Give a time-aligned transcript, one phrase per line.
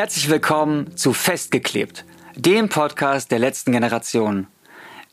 [0.00, 4.46] Herzlich willkommen zu Festgeklebt, dem Podcast der letzten Generation.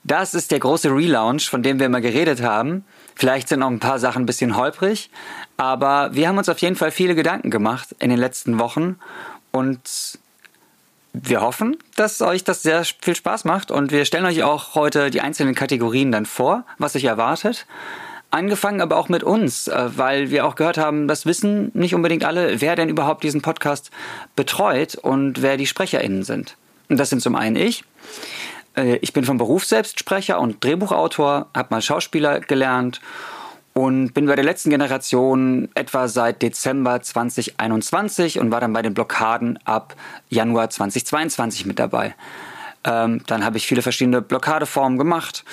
[0.05, 2.85] Das ist der große Relaunch, von dem wir immer geredet haben.
[3.13, 5.09] Vielleicht sind noch ein paar Sachen ein bisschen holprig,
[5.57, 8.97] aber wir haben uns auf jeden Fall viele Gedanken gemacht in den letzten Wochen
[9.51, 10.19] und
[11.11, 15.11] wir hoffen, dass euch das sehr viel Spaß macht und wir stellen euch auch heute
[15.11, 17.65] die einzelnen Kategorien dann vor, was euch erwartet.
[18.29, 22.25] Angefangen aber auch mit uns, äh, weil wir auch gehört haben, das wissen nicht unbedingt
[22.25, 23.89] alle, wer denn überhaupt diesen Podcast
[24.35, 26.57] betreut und wer die SprecherInnen sind.
[26.89, 27.83] Und das sind zum einen ich.
[28.75, 33.01] Äh, ich bin vom Beruf selbst Sprecher und Drehbuchautor, habe mal Schauspieler gelernt
[33.73, 38.93] und bin bei der letzten Generation etwa seit Dezember 2021 und war dann bei den
[38.93, 39.95] Blockaden ab
[40.29, 42.15] Januar 2022 mit dabei.
[42.83, 45.43] Ähm, dann habe ich viele verschiedene Blockadeformen gemacht.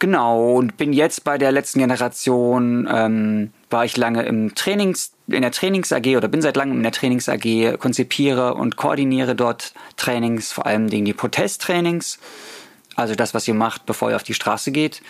[0.00, 5.42] Genau, und bin jetzt bei der letzten Generation, ähm, war ich lange im Trainings, in
[5.42, 9.74] der Trainings AG oder bin seit langem in der Trainings AG, konzipiere und koordiniere dort
[9.98, 12.18] Trainings, vor allem die Protesttrainings.
[12.96, 15.02] Also das, was ihr macht, bevor ihr auf die Straße geht.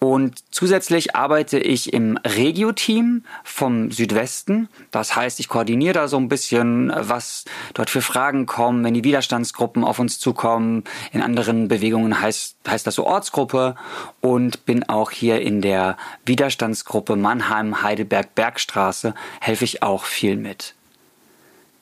[0.00, 4.68] Und zusätzlich arbeite ich im Regio-Team vom Südwesten.
[4.92, 9.02] Das heißt, ich koordiniere da so ein bisschen, was dort für Fragen kommen, wenn die
[9.02, 10.84] Widerstandsgruppen auf uns zukommen.
[11.10, 13.74] In anderen Bewegungen heißt, heißt das so Ortsgruppe.
[14.20, 20.74] Und bin auch hier in der Widerstandsgruppe Mannheim-Heidelberg-Bergstraße, helfe ich auch viel mit.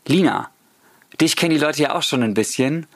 [0.06, 0.48] Lina,
[1.20, 2.86] dich kennen die Leute ja auch schon ein bisschen.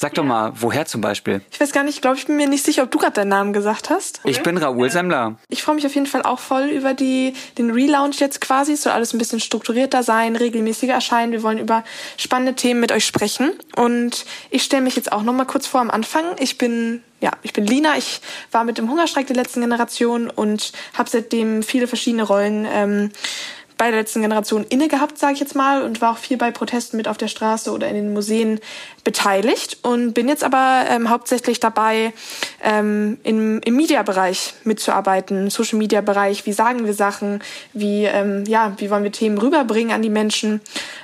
[0.00, 1.40] Sag doch mal, woher zum Beispiel?
[1.50, 3.30] Ich weiß gar nicht, ich glaube, ich bin mir nicht sicher, ob du gerade deinen
[3.30, 4.20] Namen gesagt hast.
[4.22, 5.38] Ich bin Raoul Semmler.
[5.48, 8.74] Ich freue mich auf jeden Fall auch voll über die, den Relaunch jetzt quasi.
[8.74, 11.32] Es soll alles ein bisschen strukturierter sein, regelmäßiger erscheinen.
[11.32, 11.82] Wir wollen über
[12.16, 13.50] spannende Themen mit euch sprechen.
[13.74, 16.24] Und ich stelle mich jetzt auch noch mal kurz vor am Anfang.
[16.38, 17.98] Ich bin ja, ich bin Lina.
[17.98, 18.20] Ich
[18.52, 23.10] war mit dem Hungerstreik der letzten Generation und habe seitdem viele verschiedene Rollen ähm,
[23.78, 26.50] bei der letzten Generation inne gehabt, sage ich jetzt mal, und war auch viel bei
[26.50, 28.60] Protesten mit auf der Straße oder in den Museen
[29.04, 32.12] beteiligt und bin jetzt aber ähm, hauptsächlich dabei,
[32.62, 37.40] ähm, im, im Media-Bereich mitzuarbeiten, Social-Media-Bereich, wie sagen wir Sachen,
[37.72, 40.60] wie, ähm, ja, wie wollen wir Themen rüberbringen an die Menschen,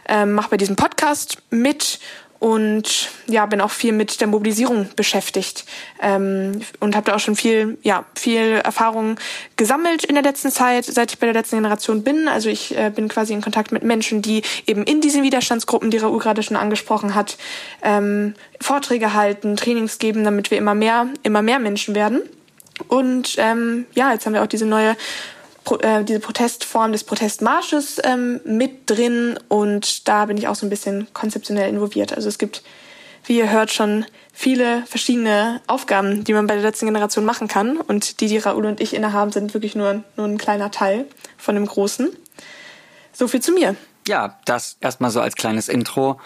[0.09, 2.01] ähm, mache bei diesem Podcast mit
[2.39, 5.65] und ja, bin auch viel mit der Mobilisierung beschäftigt
[6.03, 9.17] ähm, und habe da auch schon viel, ja, viel Erfahrung
[9.57, 12.29] gesammelt in der letzten Zeit, seit ich bei der letzten Generation bin.
[12.29, 15.99] Also ich äh, bin quasi in Kontakt mit Menschen, die eben in diesen Widerstandsgruppen, die
[15.99, 17.39] Raoul gerade schon angesprochen hat,
[17.83, 22.21] ähm, Vorträge halten, Trainings geben, damit wir immer mehr, immer mehr Menschen werden.
[22.89, 24.97] Und ähm, ja, jetzt haben wir auch diese neue
[25.81, 30.71] äh, diese Protestform des Protestmarsches ähm, mit drin und da bin ich auch so ein
[30.71, 32.13] bisschen konzeptionell involviert.
[32.13, 32.63] Also es gibt,
[33.25, 37.79] wie ihr hört, schon viele verschiedene Aufgaben, die man bei der letzten Generation machen kann
[37.79, 41.07] und die, die Raoul und ich innehaben, sind wirklich nur, nur ein kleiner Teil
[41.39, 42.11] von dem Großen.
[43.13, 43.77] So viel zu mir.
[44.07, 46.21] Ja, das erstmal so als kleines Intro.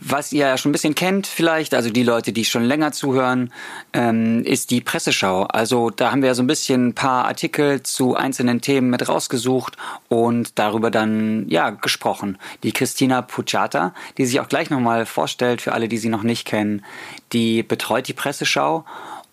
[0.00, 3.52] Was ihr ja schon ein bisschen kennt vielleicht, also die Leute, die schon länger zuhören,
[3.92, 5.44] ähm, ist die Presseschau.
[5.44, 9.76] Also da haben wir so ein bisschen ein paar Artikel zu einzelnen Themen mit rausgesucht
[10.08, 12.38] und darüber dann ja gesprochen.
[12.62, 16.46] Die Christina Pucciata, die sich auch gleich nochmal vorstellt für alle, die sie noch nicht
[16.46, 16.84] kennen,
[17.32, 18.84] die betreut die Presseschau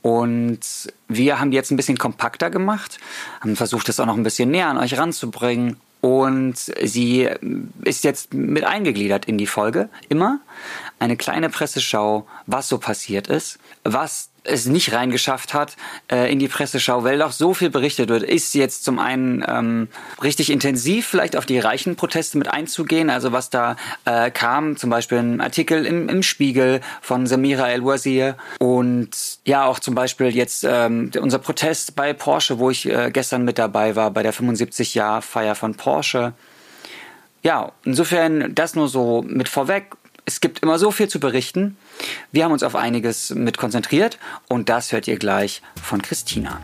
[0.02, 0.60] und
[1.08, 3.00] wir haben die jetzt ein bisschen kompakter gemacht,
[3.42, 7.30] haben versucht, das auch noch ein bisschen näher an euch ranzubringen und sie
[7.84, 9.90] ist jetzt mit eingegliedert in die Folge.
[10.08, 10.40] Immer
[11.00, 15.76] eine kleine Presseschau, was so passiert ist, was es nicht reingeschafft hat
[16.12, 19.88] äh, in die Presseschau, weil doch so viel berichtet wird, ist jetzt zum einen ähm,
[20.24, 24.90] richtig intensiv vielleicht auf die reichen Proteste mit einzugehen, also was da äh, kam, zum
[24.90, 29.10] Beispiel ein Artikel im, im Spiegel von Samira El-Wazir und
[29.46, 33.58] ja auch zum Beispiel jetzt ähm, unser Protest bei Porsche, wo ich äh, gestern mit
[33.58, 36.34] dabei war, bei der 75-Jahr-Feier von Porsche.
[37.42, 39.96] Ja, insofern das nur so mit vorweg
[40.30, 41.76] es gibt immer so viel zu berichten.
[42.32, 46.62] Wir haben uns auf einiges mit konzentriert und das hört ihr gleich von Christina.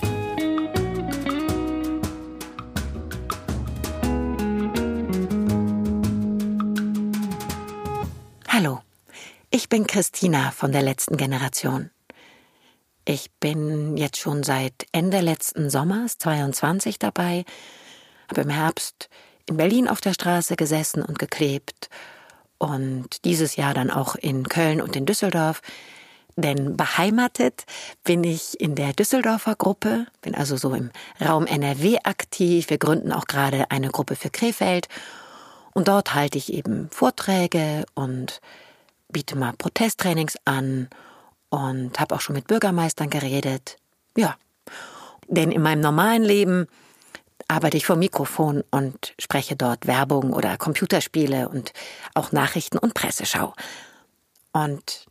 [8.48, 8.82] Hallo,
[9.50, 11.90] ich bin Christina von der letzten Generation.
[13.08, 17.46] Ich bin jetzt schon seit Ende letzten Sommers 22 dabei,
[18.30, 19.10] habe im Herbst
[19.48, 21.90] in Berlin auf der Straße gesessen und geklebt
[22.58, 25.62] und dieses Jahr dann auch in Köln und in Düsseldorf.
[26.38, 27.64] Denn beheimatet
[28.04, 30.92] bin ich in der Düsseldorfer Gruppe, bin also so im
[31.22, 32.70] Raum NRW aktiv.
[32.70, 34.90] Wir gründen auch gerade eine Gruppe für Krefeld.
[35.74, 38.42] Und dort halte ich eben Vorträge und
[39.10, 40.90] biete mal Protesttrainings an
[41.50, 43.78] und habe auch schon mit Bürgermeistern geredet.
[44.18, 44.36] Ja.
[45.28, 46.68] Denn in meinem normalen Leben
[47.48, 51.74] arbeite ich vor Mikrofon und spreche dort Werbung oder Computerspiele und
[52.14, 53.54] auch Nachrichten und Presseschau.
[54.52, 55.06] Und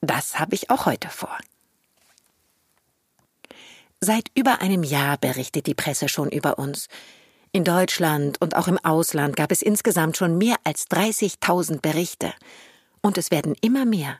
[0.00, 1.36] das habe ich auch heute vor.
[4.00, 6.88] Seit über einem Jahr berichtet die Presse schon über uns.
[7.52, 12.34] In Deutschland und auch im Ausland gab es insgesamt schon mehr als 30.000 Berichte.
[13.00, 14.18] Und es werden immer mehr.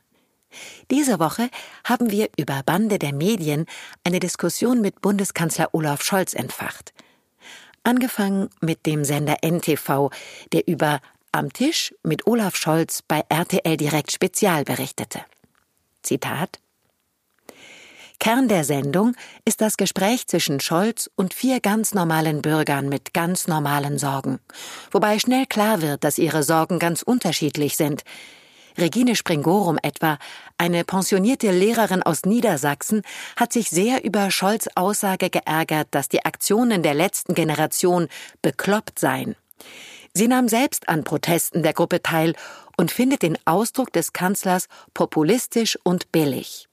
[0.89, 1.49] Diese Woche
[1.83, 3.65] haben wir über Bande der Medien
[4.03, 6.93] eine Diskussion mit Bundeskanzler Olaf Scholz entfacht.
[7.87, 10.09] Angefangen mit dem Sender NTV,
[10.51, 10.99] der über
[11.31, 15.21] Am Tisch mit Olaf Scholz bei RTL Direkt Spezial berichtete.
[16.03, 16.59] Zitat
[18.19, 23.47] Kern der Sendung ist das Gespräch zwischen Scholz und vier ganz normalen Bürgern mit ganz
[23.47, 24.39] normalen Sorgen,
[24.91, 28.03] wobei schnell klar wird, dass ihre Sorgen ganz unterschiedlich sind.
[28.77, 30.17] Regine Springorum etwa,
[30.57, 33.01] eine pensionierte Lehrerin aus Niedersachsen,
[33.35, 38.07] hat sich sehr über Scholz Aussage geärgert, dass die Aktionen der letzten Generation
[38.41, 39.35] bekloppt seien.
[40.13, 42.33] Sie nahm selbst an Protesten der Gruppe teil
[42.77, 46.66] und findet den Ausdruck des Kanzlers populistisch und billig.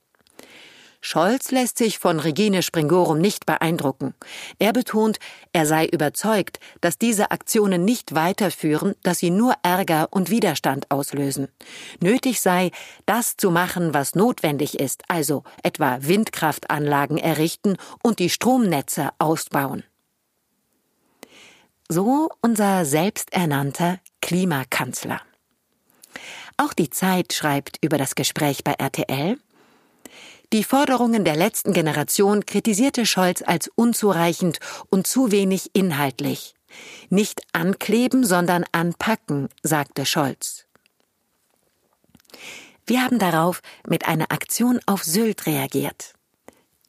[1.07, 4.15] Scholz lässt sich von Regine Springorum nicht beeindrucken.
[4.57, 5.19] Er betont,
[5.53, 11.49] er sei überzeugt, dass diese Aktionen nicht weiterführen, dass sie nur Ärger und Widerstand auslösen.
[11.99, 12.71] Nötig sei,
[13.05, 19.83] das zu machen, was notwendig ist, also etwa Windkraftanlagen errichten und die Stromnetze ausbauen.
[21.87, 25.21] So unser selbsternannter Klimakanzler.
[26.57, 29.37] Auch die Zeit schreibt über das Gespräch bei RTL,
[30.53, 34.59] die Forderungen der letzten Generation kritisierte Scholz als unzureichend
[34.89, 36.53] und zu wenig inhaltlich.
[37.09, 40.65] Nicht ankleben, sondern anpacken, sagte Scholz.
[42.85, 46.13] Wir haben darauf mit einer Aktion auf Sylt reagiert.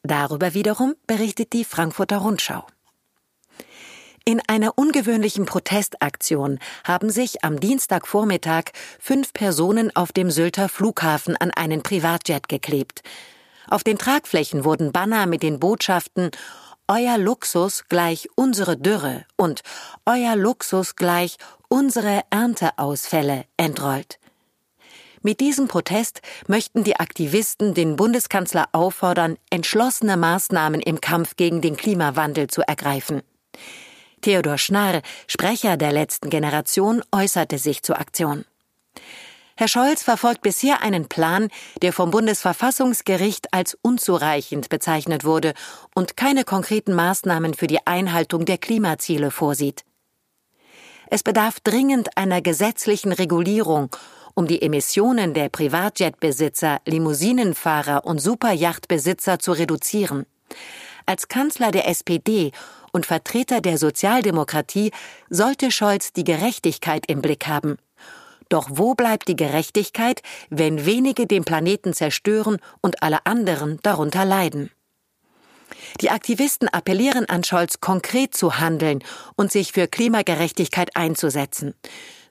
[0.03, 2.65] Darüber wiederum berichtet die Frankfurter Rundschau.
[4.25, 8.65] In einer ungewöhnlichen Protestaktion haben sich am Dienstagvormittag
[8.99, 13.03] fünf Personen auf dem Sylter Flughafen an einen Privatjet geklebt.
[13.69, 16.31] Auf den Tragflächen wurden Banner mit den Botschaften
[16.87, 19.61] Euer Luxus gleich unsere Dürre und
[20.05, 21.37] Euer Luxus gleich
[21.67, 24.19] unsere Ernteausfälle entrollt.
[25.21, 31.75] Mit diesem Protest möchten die Aktivisten den Bundeskanzler auffordern, entschlossene Maßnahmen im Kampf gegen den
[31.75, 33.21] Klimawandel zu ergreifen.
[34.21, 38.45] Theodor Schnarr, Sprecher der letzten Generation, äußerte sich zur Aktion.
[39.59, 41.49] Herr Scholz verfolgt bisher einen Plan,
[41.81, 45.55] der vom Bundesverfassungsgericht als unzureichend bezeichnet wurde
[45.95, 49.83] und keine konkreten Maßnahmen für die Einhaltung der Klimaziele vorsieht.
[51.09, 53.89] Es bedarf dringend einer gesetzlichen Regulierung,
[54.35, 60.27] um die Emissionen der Privatjetbesitzer, Limousinenfahrer und Superjachtbesitzer zu reduzieren.
[61.07, 62.51] Als Kanzler der SPD
[62.91, 64.91] und Vertreter der Sozialdemokratie
[65.31, 67.79] sollte Scholz die Gerechtigkeit im Blick haben.
[68.49, 74.71] Doch wo bleibt die Gerechtigkeit, wenn wenige den Planeten zerstören und alle anderen darunter leiden?
[76.01, 79.03] Die Aktivisten appellieren an Scholz, konkret zu handeln
[79.35, 81.73] und sich für Klimagerechtigkeit einzusetzen.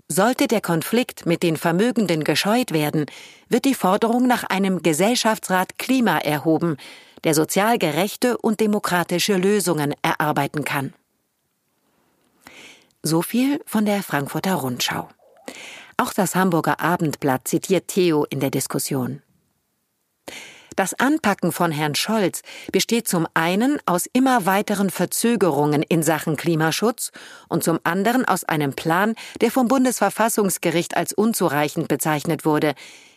[0.09, 3.07] Sollte der Konflikt mit den Vermögenden gescheut werden,
[3.49, 6.77] wird die Forderung nach einem Gesellschaftsrat Klima erhoben,
[7.25, 10.95] der sozial gerechte und demokratische Lösungen erarbeiten kann.
[13.03, 15.09] So viel von der Frankfurter Rundschau.
[15.99, 19.23] Auch das Hamburger Abendblatt zitiert Theo in der Diskussion.
[20.77, 27.13] Das Anpacken von Herrn Scholz besteht zum einen aus immer weiteren Verzögerungen in Sachen Klimaschutz
[27.49, 32.75] und zum anderen aus einem Plan, der vom Bundesverfassungsgericht als unzureichend bezeichnet wurde.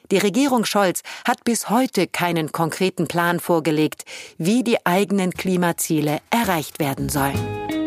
[0.10, 4.06] Die Regierung Scholz hat bis heute keinen konkreten Plan vorgelegt,
[4.38, 7.79] wie die eigenen Klimaziele erreicht werden sollen.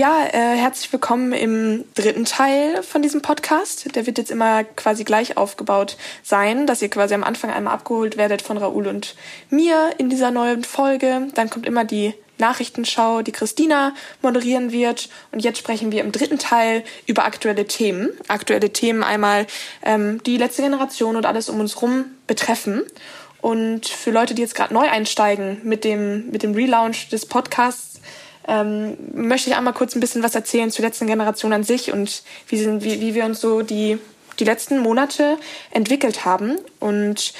[0.00, 3.94] Ja, äh, herzlich willkommen im dritten Teil von diesem Podcast.
[3.94, 8.16] Der wird jetzt immer quasi gleich aufgebaut sein, dass ihr quasi am Anfang einmal abgeholt
[8.16, 9.14] werdet von Raoul und
[9.50, 11.28] mir in dieser neuen Folge.
[11.34, 13.92] Dann kommt immer die Nachrichtenschau, die Christina
[14.22, 15.10] moderieren wird.
[15.32, 18.08] Und jetzt sprechen wir im dritten Teil über aktuelle Themen.
[18.26, 19.46] Aktuelle Themen einmal,
[19.84, 22.84] ähm, die letzte Generation und alles um uns rum betreffen.
[23.42, 27.89] Und für Leute, die jetzt gerade neu einsteigen mit dem, mit dem Relaunch des Podcasts,
[28.48, 32.22] ähm, möchte ich einmal kurz ein bisschen was erzählen zur letzten Generation an sich und
[32.48, 33.98] wie, sind, wie, wie wir uns so die,
[34.38, 35.38] die letzten Monate
[35.70, 36.58] entwickelt haben.
[36.78, 37.34] Und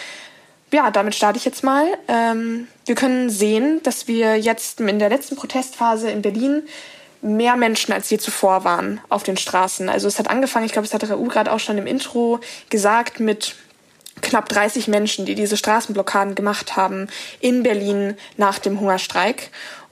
[0.72, 1.86] ja, damit starte ich jetzt mal.
[2.08, 6.62] Ähm, wir können sehen, dass wir jetzt in der letzten Protestphase in Berlin
[7.22, 9.88] mehr Menschen als je zuvor waren auf den Straßen.
[9.88, 12.40] Also es hat angefangen, ich glaube, es hat Raoul gerade auch schon im Intro
[12.70, 13.56] gesagt, mit
[14.22, 17.08] knapp 30 Menschen, die diese Straßenblockaden gemacht haben
[17.40, 19.50] in Berlin nach dem Hungerstreik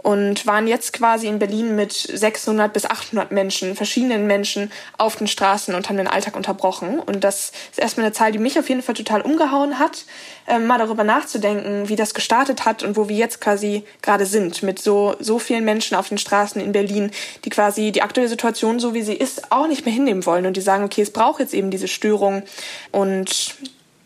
[0.09, 5.27] und waren jetzt quasi in Berlin mit 600 bis 800 Menschen, verschiedenen Menschen auf den
[5.27, 6.99] Straßen und haben den Alltag unterbrochen.
[6.99, 10.07] Und das ist erstmal eine Zahl, die mich auf jeden Fall total umgehauen hat,
[10.47, 14.63] ähm, mal darüber nachzudenken, wie das gestartet hat und wo wir jetzt quasi gerade sind,
[14.63, 17.11] mit so, so vielen Menschen auf den Straßen in Berlin,
[17.45, 20.57] die quasi die aktuelle Situation, so wie sie ist, auch nicht mehr hinnehmen wollen und
[20.57, 22.45] die sagen, okay, es braucht jetzt eben diese Störung
[22.93, 23.57] und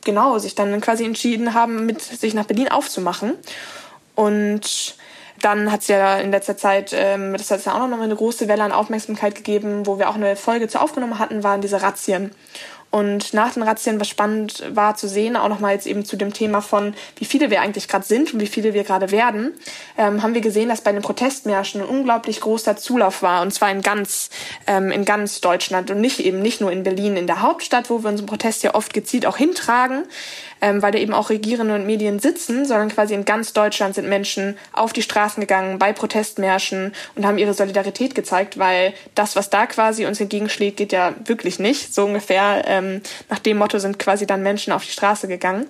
[0.04, 3.34] genau, sich dann quasi entschieden haben, mit sich nach Berlin aufzumachen.
[4.16, 4.96] Und
[5.42, 8.48] dann hat es ja in letzter Zeit, ähm, das hat ja auch noch eine große
[8.48, 12.32] Welle an Aufmerksamkeit gegeben, wo wir auch eine Folge zu aufgenommen hatten, waren diese Razzien.
[12.92, 16.34] Und nach den Razzien, was spannend war zu sehen, auch nochmal jetzt eben zu dem
[16.34, 19.54] Thema von, wie viele wir eigentlich gerade sind und wie viele wir gerade werden,
[19.96, 23.40] ähm, haben wir gesehen, dass bei den Protestmärschen ein unglaublich großer Zulauf war.
[23.40, 24.28] Und zwar in ganz,
[24.66, 28.02] ähm, in ganz Deutschland und nicht eben nicht nur in Berlin, in der Hauptstadt, wo
[28.02, 30.04] wir unseren Protest ja oft gezielt auch hintragen,
[30.62, 34.08] ähm, weil da eben auch Regierende und Medien sitzen, sondern quasi in ganz Deutschland sind
[34.08, 39.50] Menschen auf die Straßen gegangen bei Protestmärschen und haben ihre Solidarität gezeigt, weil das, was
[39.50, 41.92] da quasi uns entgegenschlägt, geht ja wirklich nicht.
[41.92, 45.66] So ungefähr ähm, nach dem Motto sind quasi dann Menschen auf die Straße gegangen.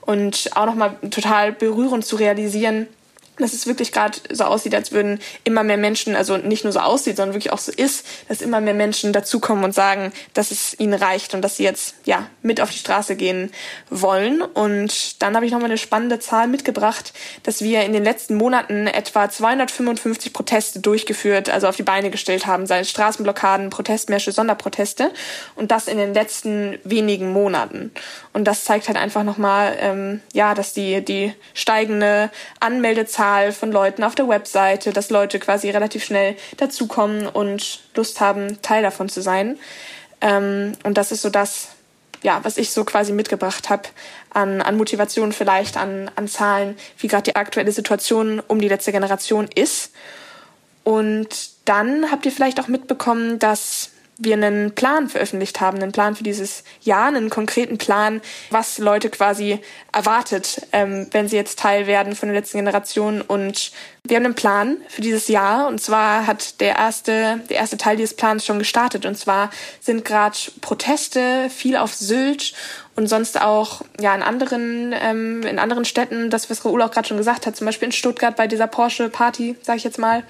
[0.00, 2.88] Und auch nochmal total berührend zu realisieren,
[3.38, 6.80] dass es wirklich gerade so aussieht, als würden immer mehr Menschen, also nicht nur so
[6.80, 10.78] aussieht, sondern wirklich auch so ist, dass immer mehr Menschen dazukommen und sagen, dass es
[10.78, 13.50] ihnen reicht und dass sie jetzt ja mit auf die Straße gehen
[13.88, 14.42] wollen.
[14.42, 17.12] Und dann habe ich nochmal eine spannende Zahl mitgebracht,
[17.42, 22.46] dass wir in den letzten Monaten etwa 255 Proteste durchgeführt, also auf die Beine gestellt
[22.46, 25.10] haben, seien Straßenblockaden, Protestmärsche, Sonderproteste
[25.54, 27.92] und das in den letzten wenigen Monaten.
[28.32, 34.04] Und das zeigt halt einfach nochmal, ähm, ja, dass die, die steigende Anmeldezahl von Leuten
[34.04, 39.20] auf der Webseite, dass Leute quasi relativ schnell dazukommen und Lust haben, Teil davon zu
[39.20, 39.58] sein.
[40.22, 41.68] Ähm, und das ist so das,
[42.22, 43.88] ja, was ich so quasi mitgebracht habe
[44.30, 48.92] an, an Motivation vielleicht, an, an Zahlen, wie gerade die aktuelle Situation um die letzte
[48.92, 49.92] Generation ist.
[50.84, 51.28] Und
[51.66, 56.22] dann habt ihr vielleicht auch mitbekommen, dass wir einen Plan veröffentlicht haben, einen Plan für
[56.22, 59.60] dieses Jahr, einen konkreten Plan, was Leute quasi
[59.92, 63.20] erwartet, ähm, wenn sie jetzt Teil werden von der letzten Generation.
[63.22, 63.72] Und
[64.04, 67.96] wir haben einen Plan für dieses Jahr und zwar hat der erste, der erste Teil
[67.96, 69.06] dieses Plans schon gestartet.
[69.06, 69.50] Und zwar
[69.80, 72.54] sind gerade Proteste viel auf Sylt
[72.94, 77.08] und sonst auch ja in anderen ähm, in anderen Städten, das was Raoul auch gerade
[77.08, 80.22] schon gesagt hat, zum Beispiel in Stuttgart bei dieser Porsche Party, sage ich jetzt mal.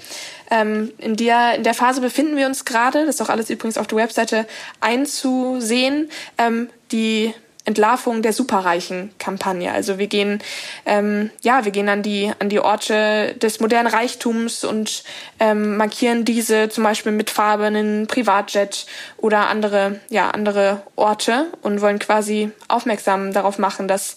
[0.51, 3.05] Ähm, in der in der Phase befinden wir uns gerade.
[3.07, 4.47] Das ist auch alles übrigens auf der Webseite
[4.81, 6.11] einzusehen.
[6.39, 9.71] Ähm, die Entlarvung der Superreichen-Kampagne.
[9.71, 10.43] Also wir gehen,
[10.85, 15.05] ähm, ja, wir gehen an die an die Orte des modernen Reichtums und
[15.39, 21.81] ähm, markieren diese zum Beispiel mit Farbe einen Privatjet oder andere, ja, andere Orte und
[21.81, 24.17] wollen quasi aufmerksam darauf machen, dass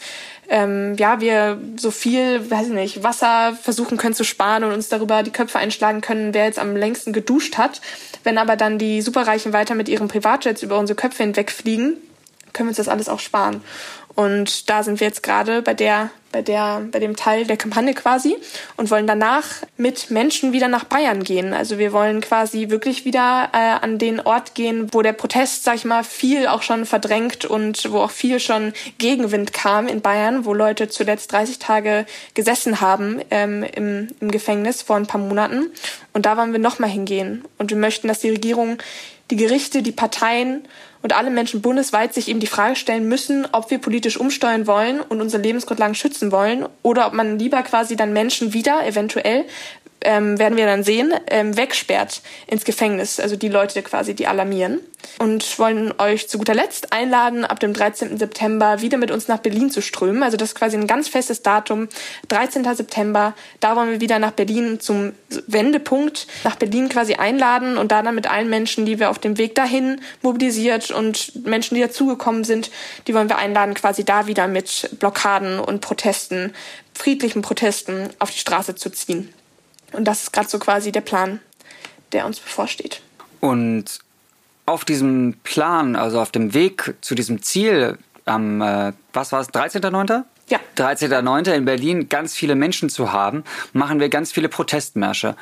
[0.49, 4.89] ähm, ja, wir so viel, weiß ich nicht, Wasser versuchen können zu sparen und uns
[4.89, 7.81] darüber die Köpfe einschlagen können, wer jetzt am längsten geduscht hat.
[8.23, 11.97] Wenn aber dann die Superreichen weiter mit ihren Privatjets über unsere Köpfe hinwegfliegen,
[12.55, 13.61] können wir uns das alles auch sparen.
[14.15, 17.93] Und da sind wir jetzt gerade bei der, bei der, bei dem Teil der Kampagne
[17.93, 18.37] quasi
[18.77, 19.45] und wollen danach
[19.75, 21.53] mit Menschen wieder nach Bayern gehen.
[21.53, 25.75] Also wir wollen quasi wirklich wieder äh, an den Ort gehen, wo der Protest, sag
[25.75, 30.45] ich mal, viel auch schon verdrängt und wo auch viel schon Gegenwind kam in Bayern,
[30.45, 35.71] wo Leute zuletzt 30 Tage gesessen haben ähm, im, im Gefängnis vor ein paar Monaten.
[36.13, 37.43] Und da wollen wir nochmal hingehen.
[37.57, 38.77] Und wir möchten, dass die Regierung,
[39.29, 40.65] die Gerichte, die Parteien
[41.05, 45.01] und alle Menschen bundesweit sich eben die Frage stellen müssen, ob wir politisch umsteuern wollen
[45.01, 49.45] und unsere Lebensgrundlagen schützen wollen oder ob man lieber quasi dann Menschen wieder eventuell
[50.05, 54.79] ähm, werden wir dann sehen, ähm, wegsperrt ins Gefängnis, also die Leute quasi, die alarmieren.
[55.19, 58.17] Und wollen euch zu guter Letzt einladen, ab dem 13.
[58.17, 60.23] September wieder mit uns nach Berlin zu strömen.
[60.23, 61.89] Also das ist quasi ein ganz festes Datum,
[62.29, 62.63] 13.
[62.75, 63.35] September.
[63.59, 65.13] Da wollen wir wieder nach Berlin zum
[65.47, 69.37] Wendepunkt, nach Berlin quasi einladen und da dann mit allen Menschen, die wir auf dem
[69.37, 72.71] Weg dahin mobilisiert und Menschen, die dazugekommen sind,
[73.07, 76.53] die wollen wir einladen, quasi da wieder mit Blockaden und Protesten,
[76.93, 79.33] friedlichen Protesten auf die Straße zu ziehen.
[79.95, 81.39] Und das ist gerade so quasi der Plan,
[82.11, 83.01] der uns bevorsteht.
[83.39, 83.99] Und
[84.65, 89.49] auf diesem Plan, also auf dem Weg zu diesem Ziel, am, äh, was war es,
[89.49, 90.23] 13.09.?
[90.49, 90.59] ja.
[90.77, 91.53] 13.09.
[91.53, 95.35] in Berlin ganz viele Menschen zu haben, machen wir ganz viele Protestmärsche.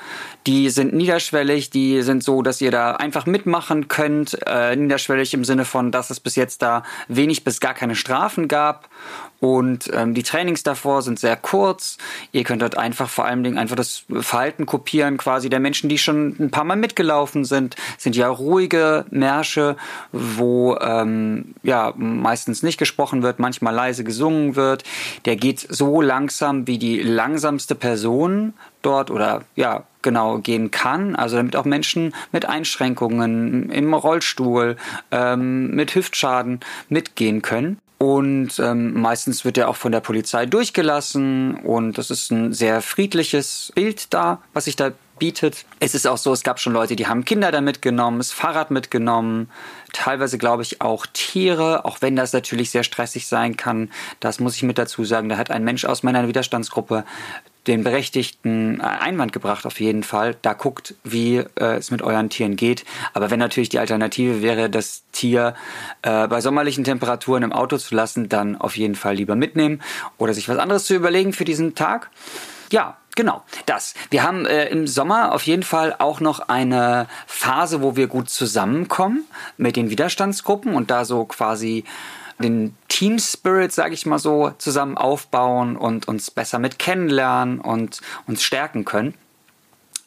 [0.47, 4.37] Die sind niederschwellig, die sind so, dass ihr da einfach mitmachen könnt.
[4.45, 8.47] Äh, niederschwellig im Sinne von, dass es bis jetzt da wenig bis gar keine Strafen
[8.47, 8.89] gab.
[9.43, 11.97] Und ähm, die Trainings davor sind sehr kurz.
[12.31, 15.97] Ihr könnt dort einfach vor allen Dingen einfach das Verhalten kopieren, quasi der Menschen, die
[15.97, 17.75] schon ein paar Mal mitgelaufen sind.
[17.97, 19.75] Sind ja ruhige Märsche,
[20.13, 24.85] wo ähm, ja meistens nicht gesprochen wird, manchmal leise gesungen wird.
[25.25, 31.35] Der geht so langsam, wie die langsamste Person dort oder ja genau gehen kann, also
[31.35, 34.77] damit auch Menschen mit Einschränkungen im Rollstuhl,
[35.11, 37.79] ähm, mit Hüftschaden mitgehen können.
[38.03, 42.81] Und ähm, meistens wird er auch von der Polizei durchgelassen und das ist ein sehr
[42.81, 45.63] friedliches Bild da, was sich da bietet.
[45.79, 48.71] Es ist auch so, es gab schon Leute, die haben Kinder da mitgenommen, das Fahrrad
[48.71, 49.49] mitgenommen,
[49.93, 53.89] teilweise glaube ich auch Tiere, auch wenn das natürlich sehr stressig sein kann.
[54.19, 55.29] Das muss ich mit dazu sagen.
[55.29, 57.05] Da hat ein Mensch aus meiner Widerstandsgruppe
[57.67, 60.35] den berechtigten Einwand gebracht, auf jeden Fall.
[60.41, 62.83] Da guckt, wie äh, es mit euren Tieren geht.
[63.13, 65.55] Aber wenn natürlich die Alternative wäre, das Tier
[66.01, 69.81] äh, bei sommerlichen Temperaturen im Auto zu lassen, dann auf jeden Fall lieber mitnehmen
[70.17, 72.09] oder sich was anderes zu überlegen für diesen Tag.
[72.71, 73.93] Ja, Genau, das.
[74.09, 78.27] Wir haben äh, im Sommer auf jeden Fall auch noch eine Phase, wo wir gut
[78.27, 81.83] zusammenkommen mit den Widerstandsgruppen und da so quasi
[82.39, 88.01] den Team Spirit, sage ich mal so, zusammen aufbauen und uns besser mit kennenlernen und
[88.27, 89.13] uns stärken können.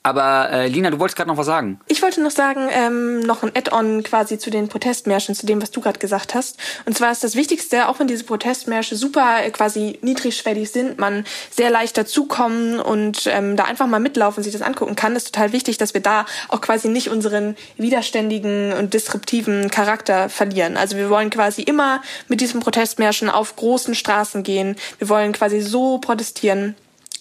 [0.07, 1.81] Aber äh, Lina, du wolltest gerade noch was sagen.
[1.89, 5.73] Ich wollte noch sagen, ähm, noch ein Add-on quasi zu den Protestmärschen, zu dem, was
[5.73, 6.61] du gerade gesagt hast.
[6.85, 11.25] Und zwar ist das Wichtigste, auch wenn diese Protestmärsche super äh, quasi niedrigschwellig sind, man
[11.51, 15.53] sehr leicht dazukommen und ähm, da einfach mal mitlaufen, sich das angucken kann, ist total
[15.53, 20.77] wichtig, dass wir da auch quasi nicht unseren widerständigen und disruptiven Charakter verlieren.
[20.77, 24.77] Also wir wollen quasi immer mit diesen Protestmärschen auf großen Straßen gehen.
[24.99, 26.77] Wir wollen quasi so protestieren,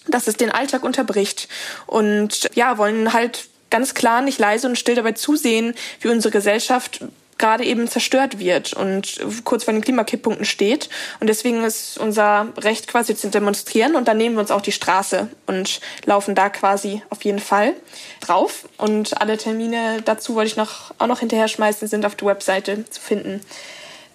[0.08, 1.48] dass es den Alltag unterbricht
[1.86, 7.00] und ja, wollen halt ganz klar nicht leise und still dabei zusehen, wie unsere Gesellschaft
[7.38, 10.88] gerade eben zerstört wird und kurz vor den Klimakipppunkten steht.
[11.20, 14.72] Und deswegen ist unser Recht quasi zu demonstrieren und dann nehmen wir uns auch die
[14.72, 17.74] Straße und laufen da quasi auf jeden Fall
[18.20, 18.68] drauf.
[18.78, 22.88] Und alle Termine dazu wollte ich noch, auch noch hinterher schmeißen, sind auf der Webseite
[22.88, 23.40] zu finden.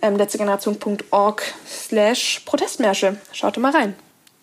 [0.02, 3.18] Ähm, letztegeneration.org slash Protestmärsche.
[3.34, 3.96] Schaut mal rein.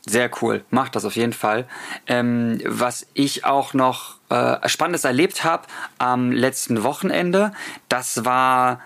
[0.09, 1.67] Sehr cool, macht das auf jeden Fall.
[2.07, 5.65] Ähm, was ich auch noch äh, Spannendes erlebt habe
[5.99, 7.53] am letzten Wochenende,
[7.89, 8.81] das war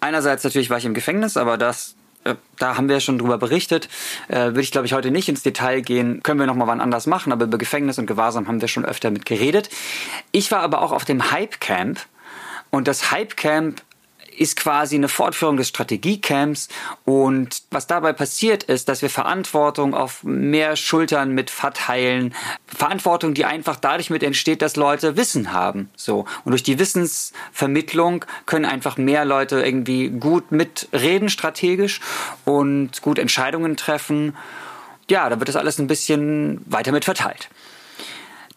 [0.00, 1.94] einerseits natürlich war ich im Gefängnis, aber das
[2.24, 3.88] äh, da haben wir schon drüber berichtet.
[4.26, 6.22] Äh, Würde ich, glaube ich, heute nicht ins Detail gehen.
[6.22, 8.84] Können wir noch mal wann anders machen, aber über Gefängnis und Gewahrsam haben wir schon
[8.84, 9.70] öfter mit geredet.
[10.32, 12.00] Ich war aber auch auf dem Hype Camp.
[12.70, 13.80] Und das Hype Camp
[14.38, 16.68] ist quasi eine Fortführung des Strategiecamps.
[17.04, 22.34] Und was dabei passiert ist, dass wir Verantwortung auf mehr Schultern mit verteilen.
[22.66, 25.90] Verantwortung, die einfach dadurch mit entsteht, dass Leute Wissen haben.
[25.96, 26.24] So.
[26.44, 32.00] Und durch die Wissensvermittlung können einfach mehr Leute irgendwie gut mitreden strategisch
[32.44, 34.36] und gut Entscheidungen treffen.
[35.10, 37.48] Ja, da wird das alles ein bisschen weiter mit verteilt.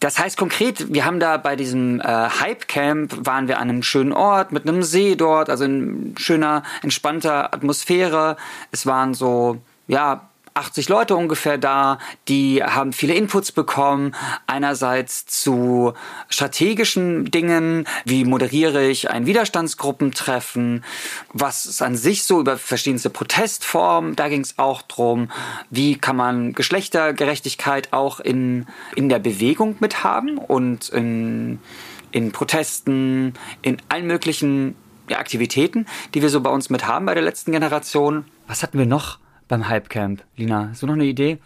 [0.02, 3.84] Das heißt konkret, wir haben da bei diesem äh, Hype Camp waren wir an einem
[3.84, 8.36] schönen Ort mit einem See dort, also in schöner, entspannter Atmosphäre.
[8.72, 14.14] Es waren so, ja, 80 Leute ungefähr da, die haben viele Inputs bekommen.
[14.48, 15.94] Einerseits zu
[16.28, 20.84] strategischen Dingen, wie moderiere ich ein Widerstandsgruppentreffen,
[21.32, 25.32] was ist an sich so über verschiedenste Protestformen, da ging es auch drum,
[25.70, 31.60] wie kann man Geschlechtergerechtigkeit auch in, in der Bewegung mit haben und in,
[32.12, 34.76] in Protesten, in allen möglichen
[35.10, 38.26] Aktivitäten, die wir so bei uns mit haben bei der letzten Generation.
[38.48, 39.21] Was hatten wir noch?
[39.52, 40.24] Beim Hypecamp?
[40.38, 41.38] Lina, hast du noch eine Idee?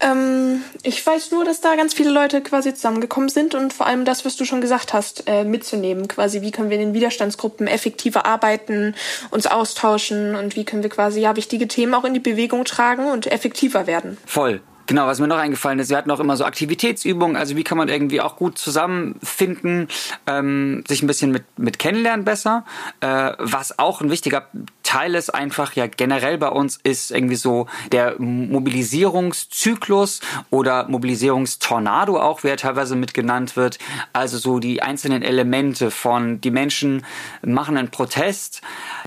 [0.00, 4.04] Ähm, ich weiß nur, dass da ganz viele Leute quasi zusammengekommen sind und vor allem
[4.04, 6.08] das, was du schon gesagt hast, äh, mitzunehmen.
[6.08, 8.96] Quasi, wie können wir in den Widerstandsgruppen effektiver arbeiten,
[9.30, 13.06] uns austauschen und wie können wir quasi ja wichtige Themen auch in die Bewegung tragen
[13.06, 14.18] und effektiver werden.
[14.26, 14.60] Voll.
[14.92, 17.78] Genau, was mir noch eingefallen ist, wir hatten auch immer so Aktivitätsübungen, also wie kann
[17.78, 19.88] man irgendwie auch gut zusammenfinden,
[20.26, 22.66] ähm, sich ein bisschen mit, mit kennenlernen besser.
[23.00, 24.48] Äh, was auch ein wichtiger
[24.82, 32.44] Teil ist einfach ja generell bei uns, ist irgendwie so der Mobilisierungszyklus oder Mobilisierungstornado auch,
[32.44, 33.78] wie er teilweise mit genannt wird.
[34.12, 37.06] Also so die einzelnen Elemente von die Menschen
[37.40, 38.60] machen einen Protest,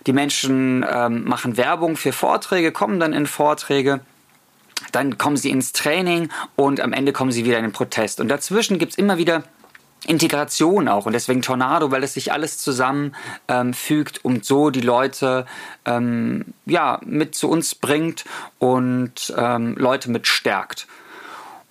[0.08, 4.00] die Menschen ähm, machen Werbung für Vorträge, kommen dann in Vorträge
[4.92, 8.20] dann kommen sie ins Training und am Ende kommen sie wieder in den Protest.
[8.20, 9.44] Und dazwischen gibt es immer wieder
[10.08, 15.46] Integration auch und deswegen Tornado, weil es sich alles zusammenfügt ähm, und so die Leute
[15.86, 18.26] ähm, ja mit zu uns bringt
[18.60, 20.88] und ähm, Leute mit stärkt.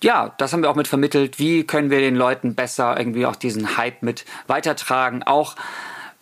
[0.01, 1.39] Ja, das haben wir auch mit vermittelt.
[1.39, 5.23] Wie können wir den Leuten besser irgendwie auch diesen Hype mit weitertragen?
[5.23, 5.55] Auch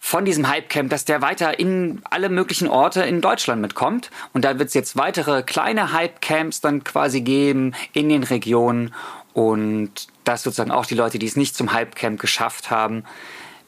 [0.06, 4.12] von diesem Hypecamp, dass der weiter in alle möglichen Orte in Deutschland mitkommt.
[4.34, 8.94] Und da wird es jetzt weitere kleine Hypecamps dann quasi geben in den Regionen.
[9.32, 13.06] Und dass sozusagen auch die Leute, die es nicht zum Hypecamp geschafft haben,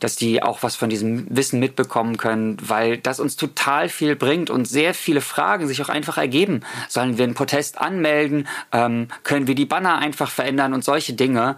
[0.02, 4.50] dass die auch was von diesem Wissen mitbekommen können, weil das uns total viel bringt
[4.50, 6.62] und sehr viele Fragen sich auch einfach ergeben.
[6.89, 8.48] Sollen wir einen Protest anmelden?
[8.74, 11.56] Ähm, können wir die Banner einfach verändern und solche Dinge?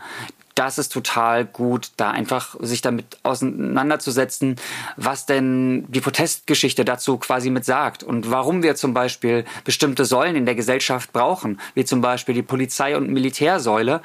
[0.58, 4.56] Das ist total gut, da einfach sich damit auseinanderzusetzen,
[4.96, 10.36] was denn die Protestgeschichte dazu quasi mit sagt und warum wir zum Beispiel bestimmte Säulen
[10.36, 14.02] in der Gesellschaft brauchen, wie zum Beispiel die Polizei- und Militärsäule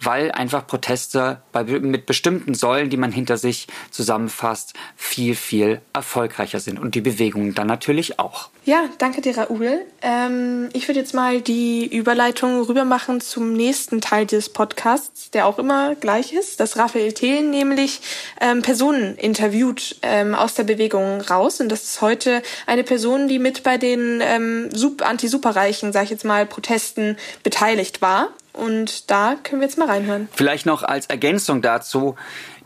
[0.00, 6.60] weil einfach Proteste bei, mit bestimmten Säulen, die man hinter sich zusammenfasst, viel, viel erfolgreicher
[6.60, 8.50] sind und die Bewegungen dann natürlich auch.
[8.64, 9.80] Ja, danke dir, Raoul.
[10.02, 15.46] Ähm, ich würde jetzt mal die Überleitung rüber machen zum nächsten Teil des Podcasts, der
[15.46, 18.00] auch immer gleich ist, dass Raphael Thelen nämlich
[18.40, 21.60] ähm, Personen interviewt ähm, aus der Bewegung raus.
[21.62, 24.68] Und das ist heute eine Person, die mit bei den ähm,
[25.00, 28.28] Anti-Superreichen, sag ich jetzt mal, Protesten beteiligt war.
[28.58, 30.28] Und da können wir jetzt mal reinhören.
[30.32, 32.16] Vielleicht noch als Ergänzung dazu,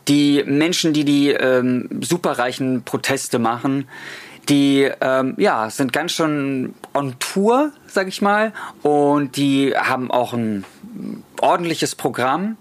[0.07, 3.87] die Menschen, die die ähm, superreichen Proteste machen,
[4.49, 10.33] die ähm, ja sind ganz schön on Tour, sag ich mal, und die haben auch
[10.33, 10.65] ein
[11.39, 12.57] ordentliches Programm.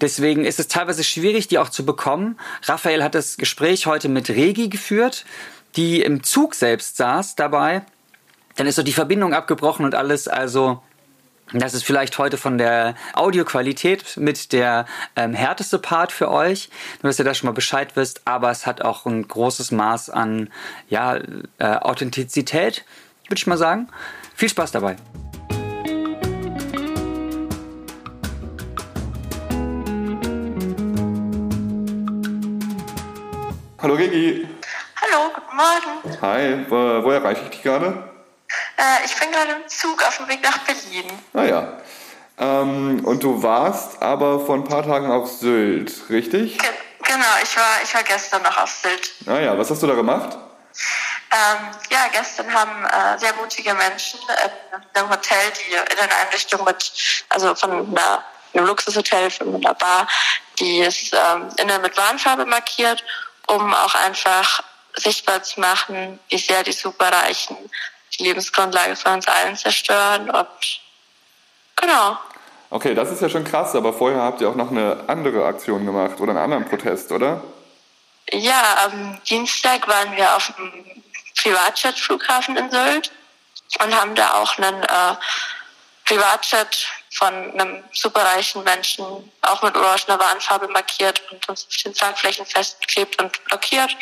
[0.00, 2.36] Deswegen ist es teilweise schwierig, die auch zu bekommen.
[2.64, 5.24] Raphael hat das Gespräch heute mit Regi geführt,
[5.76, 7.82] die im Zug selbst saß dabei.
[8.56, 10.26] Dann ist so die Verbindung abgebrochen und alles.
[10.26, 10.82] Also
[11.52, 16.70] das ist vielleicht heute von der Audioqualität mit der ähm, härteste Part für euch,
[17.02, 20.10] nur dass ihr da schon mal Bescheid wisst, aber es hat auch ein großes Maß
[20.10, 20.50] an
[20.88, 22.84] ja, äh, Authentizität,
[23.28, 23.88] würde ich mal sagen.
[24.34, 24.96] Viel Spaß dabei.
[33.78, 34.46] Hallo Regi.
[34.94, 36.22] Hallo, guten Morgen.
[36.22, 38.11] Hi, wo, wo erreiche ich dich gerade?
[38.76, 41.10] Äh, ich bin gerade im Zug auf dem Weg nach Berlin.
[41.34, 41.78] Ah ja.
[42.38, 46.58] Ähm, und du warst aber vor ein paar Tagen auf Sylt, richtig?
[46.58, 46.68] Ge
[47.02, 49.12] genau, ich war, ich war gestern noch auf Sylt.
[49.26, 50.36] Ah ja, was hast du da gemacht?
[51.30, 56.64] Ähm, ja, gestern haben äh, sehr mutige Menschen in einem Hotel, die in einer Einrichtung
[56.64, 60.06] mit, also von einer, einem Luxushotel, von einer Bar,
[60.58, 63.04] die ist ähm, innen mit Warnfarbe markiert,
[63.46, 64.62] um auch einfach
[64.96, 67.56] sichtbar zu machen, wie sehr die Superreichen
[68.18, 70.80] die Lebensgrundlage von uns allen zerstören und
[71.76, 72.18] genau.
[72.70, 75.84] Okay, das ist ja schon krass, aber vorher habt ihr auch noch eine andere Aktion
[75.84, 77.42] gemacht oder einen anderen Protest, oder?
[78.30, 81.02] Ja, am Dienstag waren wir auf dem
[81.42, 83.12] Privatjet-Flughafen in Sylt
[83.82, 85.14] und haben da auch einen äh,
[86.06, 89.04] Privatjet von einem superreichen Menschen
[89.42, 93.94] auch mit orangener Warnfarbe markiert und uns auf den Tragflächen festgeklebt und blockiert.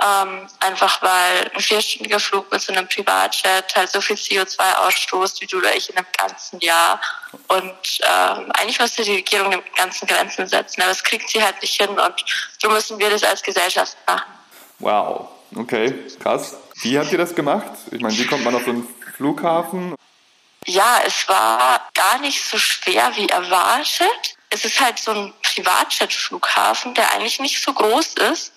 [0.00, 5.42] Ähm, einfach weil ein vierstündiger Flug mit so einem Privatjet halt so viel CO2 ausstoßt
[5.42, 7.00] wie du oder ich in einem ganzen Jahr.
[7.48, 11.60] Und ähm, eigentlich müsste die Regierung dem ganzen Grenzen setzen, aber das kriegt sie halt
[11.60, 12.24] nicht hin und
[12.58, 14.32] so müssen wir das als Gesellschaft machen.
[14.78, 16.56] Wow, okay, krass.
[16.80, 17.72] Wie habt ihr das gemacht?
[17.90, 19.94] Ich meine, wie kommt man auf so einen Flughafen?
[20.64, 24.36] Ja, es war gar nicht so schwer wie erwartet.
[24.48, 28.52] Es ist halt so ein Privatjet-Flughafen, der eigentlich nicht so groß ist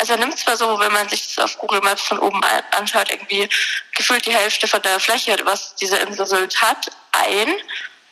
[0.00, 3.10] also er nimmt zwar so, wenn man sich das auf Google Maps von oben anschaut,
[3.10, 3.48] irgendwie
[3.94, 7.54] gefühlt die Hälfte von der Fläche, was diese Insel Sylt hat, ein,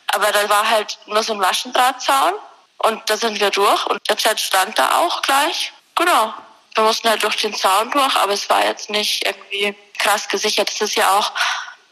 [0.08, 2.34] aber da war halt nur so ein Maschendrahtzaun
[2.78, 5.72] und da sind wir durch und der Jet stand da auch gleich.
[5.94, 6.34] Genau.
[6.74, 10.70] Wir mussten halt durch den Zaun durch, aber es war jetzt nicht irgendwie krass gesichert.
[10.70, 11.32] Es ist ja auch,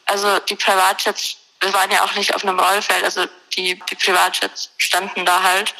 [0.04, 3.24] also die Privatjets, wir waren ja auch nicht auf einem Rollfeld, also
[3.56, 5.74] die, die Privatjets standen da halt.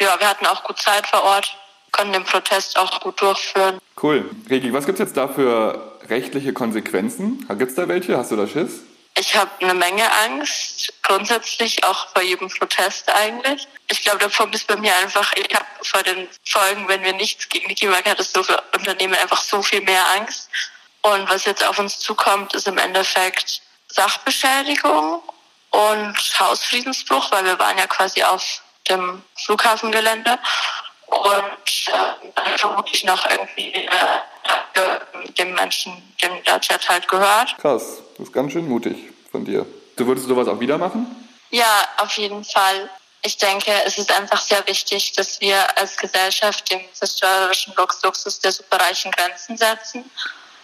[0.00, 1.56] Ja, wir hatten auch gut Zeit vor Ort
[1.92, 3.78] können den Protest auch gut durchführen.
[4.02, 4.28] Cool.
[4.50, 7.46] Regi, was gibt es jetzt da für rechtliche Konsequenzen?
[7.58, 8.16] Gibt es da welche?
[8.16, 8.80] Hast du da Schiss?
[9.14, 13.68] Ich habe eine Menge Angst, grundsätzlich auch bei jedem Protest eigentlich.
[13.90, 17.12] Ich glaube, der Punkt ist bei mir einfach, ich habe vor den Folgen, wenn wir
[17.12, 20.48] nichts gegen die Klimakatastrophe unternehmen, einfach so viel mehr Angst.
[21.02, 25.22] Und was jetzt auf uns zukommt, ist im Endeffekt Sachbeschädigung
[25.70, 30.38] und Hausfriedensbruch, weil wir waren ja quasi auf dem Flughafengelände
[31.12, 33.88] und äh, vermutlich noch irgendwie äh,
[35.38, 37.56] dem Menschen, dem der Chat halt gehört.
[37.58, 38.96] Krass, das ist ganz schön mutig
[39.30, 39.66] von dir.
[39.96, 41.06] Du würdest sowas auch wieder machen?
[41.50, 42.88] Ja, auf jeden Fall.
[43.24, 48.50] ich denke, es ist einfach sehr wichtig, dass wir als Gesellschaft dem zerstörerischen Luxus der
[48.50, 50.10] Superreichen Grenzen setzen.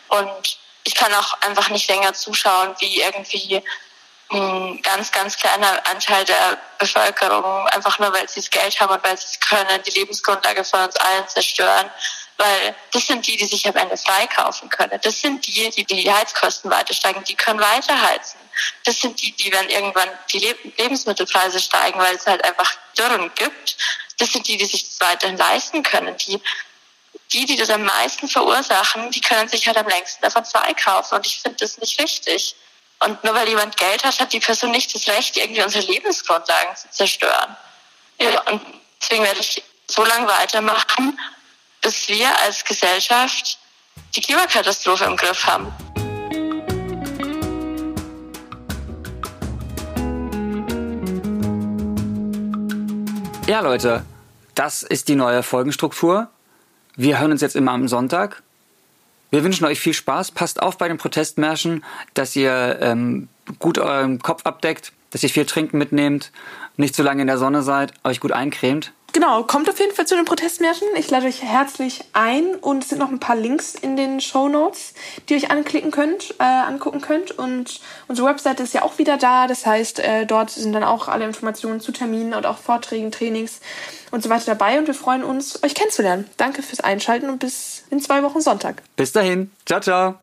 [0.09, 3.63] Und ich kann auch einfach nicht länger zuschauen, wie irgendwie
[4.31, 9.03] ein ganz, ganz kleiner Anteil der Bevölkerung, einfach nur weil sie das Geld haben und
[9.03, 11.91] weil sie es können, die Lebensgrundlage von uns allen zerstören.
[12.37, 15.01] Weil das sind die, die sich am Ende freikaufen können.
[15.03, 18.39] Das sind die, die die Heizkosten weiter steigen, die können weiter heizen.
[18.85, 23.77] Das sind die, die wenn irgendwann die Lebensmittelpreise steigen, weil es halt einfach Dürren gibt.
[24.19, 26.17] Das sind die, die sich das weiterhin leisten können.
[26.19, 26.41] Die,
[27.33, 31.19] die, die das am meisten verursachen, die können sich halt am längsten davon freikaufen.
[31.19, 32.55] Und ich finde das nicht richtig.
[33.05, 36.75] Und nur weil jemand Geld hat, hat die Person nicht das Recht, irgendwie unsere Lebensgrundlagen
[36.75, 37.57] zu zerstören.
[38.21, 38.61] Ja, und
[39.01, 41.19] deswegen werde ich so lange weitermachen,
[41.81, 43.59] bis wir als Gesellschaft
[44.17, 45.73] die Klimakatastrophe im Griff haben.
[53.47, 54.05] Ja, Leute,
[54.55, 56.29] das ist die neue Folgenstruktur.
[56.97, 58.43] Wir hören uns jetzt immer am Sonntag.
[59.31, 60.31] Wir wünschen euch viel Spaß.
[60.31, 65.47] Passt auf bei den Protestmärschen, dass ihr ähm, gut euren Kopf abdeckt, dass ihr viel
[65.47, 66.33] Trinken mitnehmt,
[66.77, 68.93] nicht zu lange in der Sonne seid, euch gut eincremt.
[69.15, 70.87] Genau, kommt auf jeden Fall zu den Protestmärschen.
[70.97, 74.49] Ich lade euch herzlich ein und es sind noch ein paar Links in den Show
[74.49, 74.93] Notes,
[75.29, 77.31] die ihr euch anklicken könnt, äh, angucken könnt.
[77.33, 79.47] Und unsere Webseite ist ja auch wieder da.
[79.47, 83.61] Das heißt, äh, dort sind dann auch alle Informationen zu Terminen und auch Vorträgen, Trainings
[84.11, 84.79] und so weiter dabei.
[84.79, 86.29] Und wir freuen uns, euch kennenzulernen.
[86.37, 88.83] Danke fürs Einschalten und bis in zwei Wochen Sonntag.
[88.97, 89.51] Bis dahin.
[89.67, 90.17] Ciao, ciao.